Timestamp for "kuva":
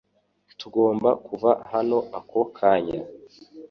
1.25-1.51